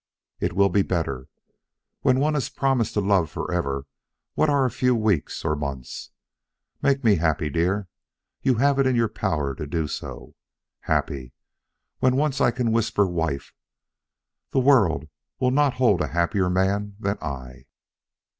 It 0.39 0.53
will 0.53 0.69
be 0.69 0.81
better. 0.81 1.27
When 2.01 2.19
one 2.19 2.33
has 2.33 2.49
promised 2.49 2.95
to 2.95 3.01
love 3.01 3.29
forever, 3.29 3.85
what 4.33 4.49
are 4.49 4.65
a 4.65 4.71
few 4.71 4.95
weeks 4.95 5.45
or 5.45 5.55
months. 5.55 6.09
Make 6.81 7.03
me 7.03 7.17
happy, 7.17 7.51
dear. 7.51 7.87
You 8.41 8.55
have 8.55 8.79
it 8.79 8.87
in 8.87 8.95
your 8.95 9.07
power 9.09 9.53
to 9.53 9.67
do 9.67 9.87
so. 9.87 10.33
Happy! 10.79 11.33
When 11.99 12.15
once 12.15 12.41
I 12.41 12.49
can 12.49 12.71
whisper 12.71 13.05
'wife,' 13.05 13.53
the 14.49 14.59
world 14.59 15.07
will 15.39 15.51
not 15.51 15.75
hold 15.75 16.01
a 16.01 16.07
happier 16.07 16.49
man 16.49 16.95
than 16.99 17.19
I." 17.21 17.67